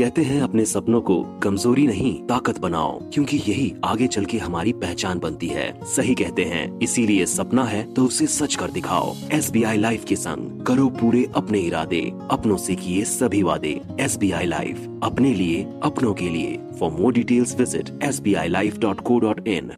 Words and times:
कहते 0.00 0.22
हैं 0.22 0.40
अपने 0.42 0.64
सपनों 0.64 1.00
को 1.00 1.14
कमज़ोरी 1.42 1.86
नहीं 1.86 2.12
ताकत 2.26 2.58
बनाओ 2.58 2.92
क्योंकि 3.12 3.36
यही 3.38 3.72
आगे 3.84 4.06
चल 4.06 4.24
के 4.24 4.38
हमारी 4.38 4.72
पहचान 4.74 5.18
बनती 5.18 5.48
है। 5.48 5.66
सही 5.86 6.14
कहते 6.14 6.44
हैं 6.44 6.62
इसीलिए 6.82 7.26
सपना 7.26 7.64
है 7.64 7.82
तो 7.94 8.04
उसे 8.04 8.26
सच 8.26 8.54
कर 8.54 8.70
दिखाओ। 8.70 9.14
एस 9.32 9.50
बी 9.50 9.62
आई 9.62 9.78
लाइफ 9.78 10.04
के 10.04 10.16
संग 10.16 10.64
करो 10.66 10.88
पूरे 11.00 11.26
अपने 11.36 11.58
इरादे 11.60 12.00
अपनों 12.30 12.56
से 12.56 12.74
किए 12.76 13.04
सभी 13.04 13.42
वादे। 13.42 13.80
एस 14.00 14.16
बी 14.16 14.30
आई 14.32 14.46
लाइफ 14.46 14.88
अपने 15.04 15.34
लिए 15.34 15.62
अपनों 15.84 16.14
के 16.14 16.28
लिए। 16.28 16.58
For 16.80 16.90
more 16.92 17.12
details 17.12 17.54
visit 17.58 17.90
S 18.02 18.20
B 18.20 18.34
I 18.34 18.48
life 18.48 18.78
dot 18.78 19.00
co 19.00 19.18
dot 19.18 19.46
in 19.48 19.72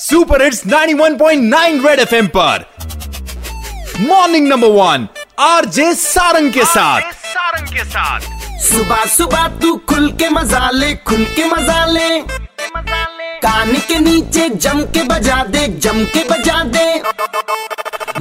super 0.00 0.42
hits 0.42 0.66
91.9 0.66 1.86
Red 1.86 2.00
FM 2.00 2.26
पर। 2.36 2.66
Morning 4.00 4.48
number 4.48 4.68
one 4.72 5.08
RJ 5.40 5.92
Sarang 5.96 6.52
के 6.52 6.64
साथ। 6.66 7.12
सारंग 7.14 7.68
के 7.68 7.84
साथ। 7.84 8.33
सुबह 8.64 9.04
सुबह 9.06 9.46
तू 9.62 9.74
खुल 9.88 10.08
के 10.20 10.28
मज़ा 10.28 10.70
ले, 10.70 10.94
खुल 11.08 11.24
के 11.36 11.44
मज़ा 11.46 11.84
ले। 11.86 12.08
कान 13.44 13.72
के 13.88 13.98
नीचे 13.98 14.48
जम 14.48 14.80
के 14.94 15.02
बजा 15.08 15.42
दे, 15.44 15.66
जम 15.84 16.04
के 16.04 16.22
बजा 16.28 16.62
दे। 16.74 16.86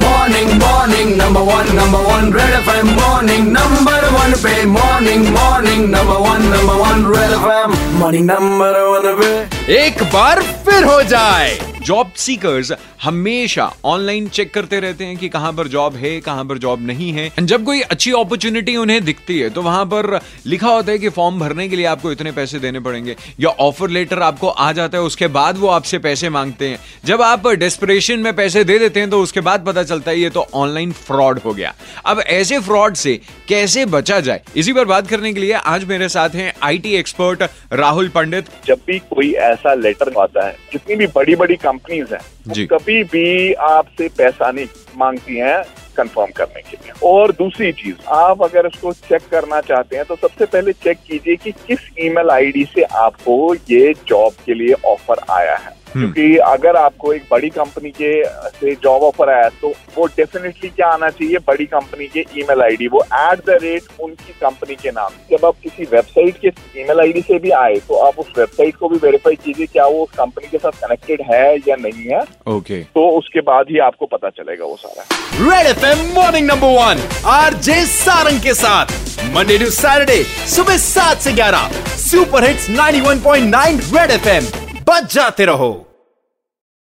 Morning 0.03 0.51
morning 0.61 1.15
number 1.17 1.41
one 1.41 1.71
number 1.75 1.99
one 2.05 2.33
red 2.33 2.53
FM 2.59 2.89
morning 2.99 3.47
number 3.47 4.09
one 4.09 4.33
पे। 4.43 4.63
Morning 4.67 5.27
morning 5.35 5.89
number 5.89 6.17
one 6.27 6.41
number 6.53 6.73
one 6.75 7.05
red 7.15 7.31
FM 7.31 7.99
morning 7.99 8.25
number 8.25 8.79
one 8.81 9.15
पे। 9.21 9.75
एक 9.75 10.03
बार 10.13 10.41
फिर 10.65 10.83
हो 10.83 11.01
जाए। 11.03 11.57
जॉब 11.85 12.11
सीकर्स 12.15 12.71
हमेशा 13.03 13.65
ऑनलाइन 13.85 14.27
चेक 14.27 14.53
करते 14.53 14.79
रहते 14.79 15.05
हैं 15.05 15.15
कि 15.17 15.29
कहाँ 15.29 15.51
पर 15.53 15.67
जॉब 15.67 15.95
है, 15.95 16.19
कहाँ 16.21 16.45
पर 16.45 16.57
जॉब 16.57 16.81
नहीं 16.81 17.11
है। 17.13 17.29
जब 17.41 17.63
कोई 17.65 17.81
अच्छी 17.81 18.11
अपॉर्चुनिटी 18.11 18.75
उन्हें 18.75 19.03
दिखती 19.05 19.39
है 19.39 19.49
तो 19.49 19.61
वहाँ 19.61 19.85
पर 19.85 20.19
लिखा 20.45 20.67
होता 20.67 20.91
है 20.91 20.97
कि 20.99 21.09
फॉर्म 21.09 21.39
भरने 21.39 21.67
के 21.69 21.75
लिए 21.75 21.85
आपको 21.85 22.11
इतने 22.11 22.31
पैसे 22.31 22.59
देने 22.59 22.79
पड़ेंगे। 22.79 23.15
या 23.39 23.49
ऑफ़र 23.49 23.89
लेटर 23.89 24.21
आपको 24.21 24.47
आ 24.47 24.71
जाता 24.71 24.97
है, 24.97 25.03
उसके 25.03 25.27
बाद 25.29 25.57
वो 25.57 25.67
आपसे 25.69 25.97
पैसे 25.99 26.29
मांगते 26.29 26.67
हैं। 26.67 26.79
जब 27.05 27.21
आप 27.21 27.47
डेस्परेशन 27.49 28.19
में 28.19 28.35
पैसे 28.35 28.63
दे 28.63 28.77
देते 28.79 28.99
हैं 28.99 29.09
तो 29.09 29.21
उसके 29.21 29.41
बाद 29.41 29.65
पता 29.65 29.83
चलता 29.83 30.11
है, 30.11 30.19
ये 30.19 30.29
तो 30.29 30.45
ऑनलाइन 30.53 30.91
फ्रॉड 30.91 31.39
हो 31.39 31.53
गया। 31.53 31.73
अब 32.05 32.19
ऐसे 32.19 32.59
फ्रॉड 32.61 32.95
से 32.95 33.19
कैसे 33.47 33.85
बचा 33.87 34.19
जाए? 34.19 34.41
इसी 34.55 34.73
पर 34.73 34.85
बात 34.85 35.07
करने 35.07 35.33
के 35.33 35.39
लिए 35.39 35.53
आज 35.53 35.83
मेरे 35.85 36.09
साथ 36.09 36.29
हैं 36.35 36.53
आईटी 36.63 36.95
एक्सपर्ट 36.95 37.43
राहुल 37.73 38.09
पंडित। 38.09 38.49
जब 38.65 38.79
भी 38.87 38.99
कोई 38.99 39.31
ऐसा 39.33 39.73
लेटर 39.73 40.13
आता 40.19 40.47
है, 40.47 40.57
जितनी 40.73 40.95
भी 40.95 41.07
बड़ी 41.07 41.35
बड़ी 41.35 41.55
कंपनीज़ 41.73 42.13
हैं। 42.13 42.67
कभी 42.67 43.03
भी 43.03 43.53
आपसे 43.53 44.07
पैसा 44.17 44.51
नहीं 44.51 44.65
मांगती 44.97 45.35
हैं 45.37 45.63
कंफर्म 45.97 46.31
करने 46.35 46.61
के 46.61 46.77
लिए। 46.77 46.91
और 47.03 47.31
दूसरी 47.31 47.71
चीज़ 47.73 47.95
आप 48.09 48.41
अगर 48.43 48.67
उसको 48.67 48.93
चेक 48.93 49.21
करना 49.31 49.59
चाहते 49.61 49.95
हैं 49.95 50.05
तो 50.05 50.15
सबसे 50.15 50.45
पहले 50.45 50.73
चेक 50.73 50.97
कीजिए 51.07 51.35
कि 51.35 51.51
किस 51.67 51.79
ईमेल 51.99 52.29
आईडी 52.29 52.63
से 52.65 52.83
आपको 52.99 53.55
ये 53.69 53.93
जॉब 54.07 54.33
के 54.45 54.53
लिए 54.53 54.73
ऑफ़र 54.85 55.21
आया 55.31 55.55
है। 55.57 55.71
क्योंकि 55.93 56.35
अगर 56.37 56.75
आपको 56.75 57.13
एक 57.13 57.23
बड़ी 57.31 57.49
कंपनी 57.51 57.89
के 57.91 58.11
से 58.49 58.73
जॉब 58.83 59.03
ऑफ़र 59.03 59.29
आया 59.29 59.49
तो 59.61 59.73
वो 59.95 60.05
डेफिनेटली 60.17 60.69
क्या 60.69 60.87
आना 60.89 61.09
चाहिए? 61.09 61.37
बड़ी 61.47 61.65
कंपनी 61.67 62.07
के 62.07 62.25
ईमेल 62.39 62.61
आईडी 62.61 62.87
वो 62.87 63.03
एट 63.15 63.45
द 63.45 63.57
रेट 63.63 64.01
उनकी 64.01 64.33
कंपनी 64.41 64.75
के 64.75 64.91
नाम। 64.91 65.11
जब 65.31 65.45
आप 65.45 65.55
किसी 65.63 65.83
वेबसाइट 65.91 66.37
के 66.41 66.81
ईमेल 66.81 66.99
आईडी 66.99 67.21
से 67.21 67.39
भी 67.39 67.51
आए 67.57 67.75
तो 67.87 67.97
आप 68.05 68.19
उस 68.19 68.31
वेबसाइट 68.37 68.75
को 68.75 68.89
भी 68.89 68.97
वेरीफाई 69.03 69.35
कीजिए 69.43 69.65
क्या 69.67 69.85
वो 69.85 70.03
उस 70.03 70.17
कंपनी 70.17 70.47
के 70.51 70.57
साथ 70.57 70.81
कनेक्टेड 70.83 71.21
है 71.31 71.55
या 71.67 71.75
नहीं 71.81 72.05
है। 72.05 72.21
ओके 72.55 72.81
तो 72.95 73.07
उसके 73.17 73.41
बाद 73.43 73.65
ही 73.69 73.79
आपको 73.87 74.05
पता 74.07 74.29
चलेगा 74.31 74.65
वो 74.65 74.75
सारा। 74.77 75.05
Red 75.43 75.67
FM 75.67 76.05
morning 76.15 76.47
number 76.47 76.75
one 76.77 77.07
RJ 77.31 77.79
Sarang 77.87 78.41
के 78.41 78.53
साथ। 78.55 79.01
मंडे 79.35 79.57
टू 79.57 79.69
सैटरडे 79.71 80.23
सुबह 80.55 80.77
सात 80.79 81.17
से 81.21 81.31
ग्यारह। 81.33 81.69
सुपर 81.99 82.43
हिट्स 82.43 82.69
91.9 82.71 83.79
रेड 83.93 84.11
एफएम 84.11 84.62
बच 84.87 85.13
जाते 85.13 85.45
रहो। 85.45 85.92